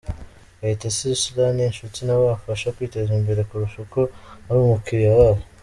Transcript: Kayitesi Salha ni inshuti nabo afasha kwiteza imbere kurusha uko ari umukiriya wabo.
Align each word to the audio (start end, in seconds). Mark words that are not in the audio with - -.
Kayitesi 0.57 1.07
Salha 1.21 1.49
ni 1.55 1.63
inshuti 1.69 1.99
nabo 2.03 2.25
afasha 2.37 2.73
kwiteza 2.75 3.11
imbere 3.19 3.41
kurusha 3.49 3.77
uko 3.85 3.99
ari 4.49 4.57
umukiriya 4.61 5.13
wabo. 5.19 5.41